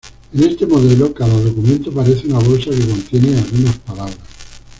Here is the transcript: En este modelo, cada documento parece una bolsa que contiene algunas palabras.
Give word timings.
En 0.33 0.43
este 0.43 0.65
modelo, 0.65 1.13
cada 1.13 1.39
documento 1.39 1.91
parece 1.91 2.25
una 2.25 2.39
bolsa 2.39 2.71
que 2.71 2.87
contiene 2.87 3.37
algunas 3.37 3.77
palabras. 3.77 4.17